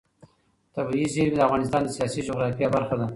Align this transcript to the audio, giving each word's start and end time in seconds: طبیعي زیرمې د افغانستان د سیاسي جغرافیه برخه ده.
طبیعي 0.75 1.07
زیرمې 1.13 1.35
د 1.37 1.41
افغانستان 1.47 1.81
د 1.83 1.89
سیاسي 1.97 2.21
جغرافیه 2.27 2.67
برخه 2.75 2.95
ده. 2.99 3.07